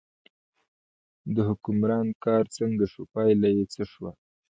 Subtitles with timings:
[1.35, 4.11] د حکمران کار څنګه شو، پایله یې څه شوه.